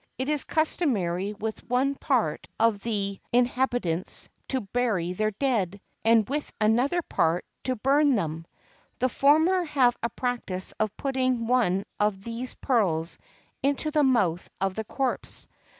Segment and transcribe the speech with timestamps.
[0.17, 5.79] It is customary with one part of the 321 JAPAN inhabitants to bury their dead,
[6.03, 8.47] and with another part to burn them.
[8.97, 13.19] The former have a practice of putting one of these pearls
[13.61, 15.47] into the mouth of the corpse.